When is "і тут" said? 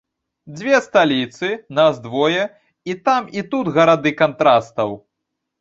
3.39-3.73